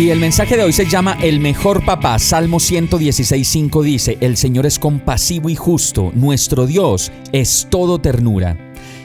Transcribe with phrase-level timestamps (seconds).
[0.00, 2.18] Y el mensaje de hoy se llama El mejor papá.
[2.18, 8.56] Salmo 116.5 dice, El Señor es compasivo y justo, nuestro Dios es todo ternura.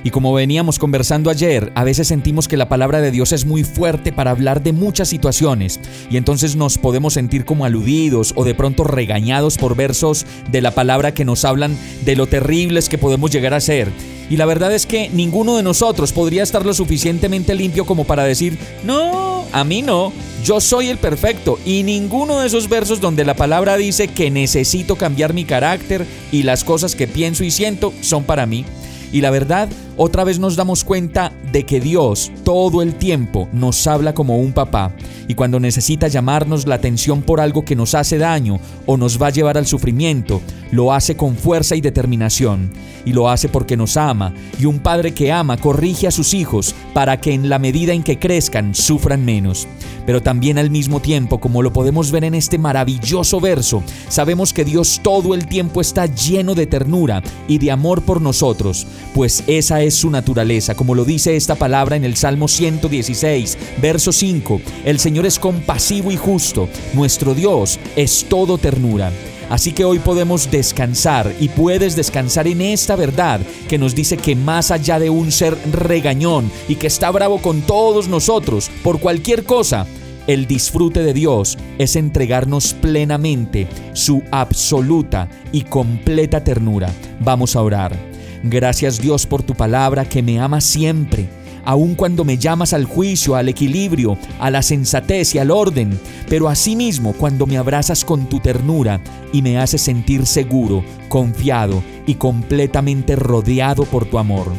[0.05, 3.65] Y como veníamos conversando ayer, a veces sentimos que la palabra de Dios es muy
[3.65, 8.55] fuerte para hablar de muchas situaciones y entonces nos podemos sentir como aludidos o de
[8.55, 13.31] pronto regañados por versos de la palabra que nos hablan de lo terribles que podemos
[13.31, 13.91] llegar a ser.
[14.29, 18.23] Y la verdad es que ninguno de nosotros podría estar lo suficientemente limpio como para
[18.23, 20.11] decir, no, a mí no,
[20.43, 21.59] yo soy el perfecto.
[21.65, 26.43] Y ninguno de esos versos donde la palabra dice que necesito cambiar mi carácter y
[26.43, 28.65] las cosas que pienso y siento son para mí.
[29.11, 33.87] Y la verdad, otra vez nos damos cuenta de que Dios todo el tiempo nos
[33.87, 34.91] habla como un papá.
[35.27, 39.27] Y cuando necesita llamarnos la atención por algo que nos hace daño o nos va
[39.27, 42.71] a llevar al sufrimiento, lo hace con fuerza y determinación.
[43.05, 44.33] Y lo hace porque nos ama.
[44.59, 48.03] Y un padre que ama corrige a sus hijos para que en la medida en
[48.03, 49.67] que crezcan sufran menos.
[50.05, 54.65] Pero también al mismo tiempo, como lo podemos ver en este maravilloso verso, sabemos que
[54.65, 59.81] Dios todo el tiempo está lleno de ternura y de amor por nosotros, pues esa
[59.81, 64.61] es su naturaleza, como lo dice esta palabra en el Salmo 116, verso 5.
[64.85, 69.11] El Señor es compasivo y justo, nuestro Dios es todo ternura.
[69.49, 74.35] Así que hoy podemos descansar y puedes descansar en esta verdad que nos dice que
[74.35, 79.43] más allá de un ser regañón y que está bravo con todos nosotros por cualquier
[79.43, 79.85] cosa,
[80.27, 86.89] el disfrute de Dios es entregarnos plenamente su absoluta y completa ternura.
[87.19, 88.14] Vamos a orar.
[88.47, 91.27] Gracias Dios por tu palabra que me ama siempre
[91.65, 96.47] aun cuando me llamas al juicio, al equilibrio, a la sensatez y al orden, pero
[96.47, 99.01] asimismo cuando me abrazas con tu ternura
[99.33, 104.51] y me haces sentir seguro, confiado y completamente rodeado por tu amor.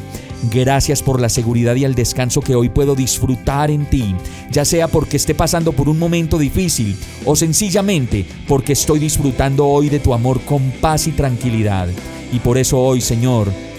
[0.53, 4.15] Gracias por la seguridad y el descanso que hoy puedo disfrutar en ti,
[4.51, 9.89] ya sea porque esté pasando por un momento difícil o sencillamente porque estoy disfrutando hoy
[9.89, 11.89] de tu amor con paz y tranquilidad.
[12.33, 13.51] Y por eso hoy, Señor,